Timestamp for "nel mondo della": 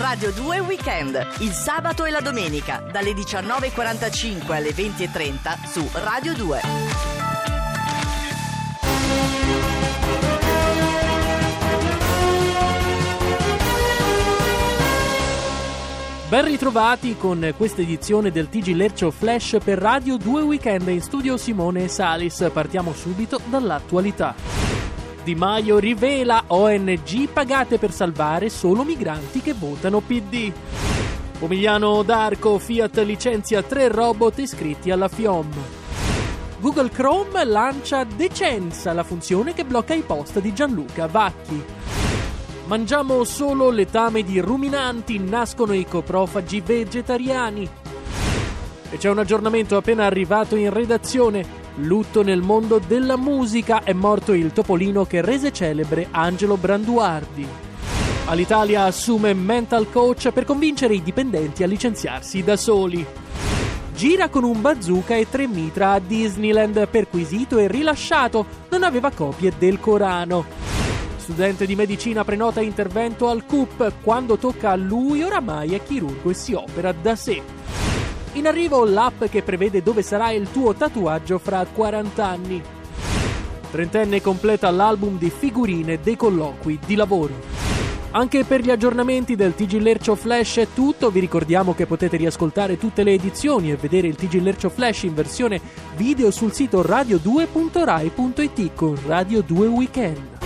52.22-53.16